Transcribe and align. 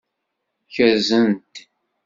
Kerzen-t. 0.73 1.53